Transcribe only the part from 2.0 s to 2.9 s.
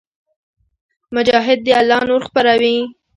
نور خپروي.